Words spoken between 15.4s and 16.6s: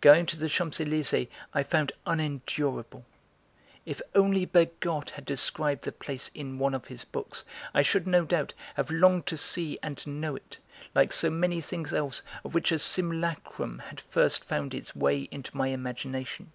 my imagination.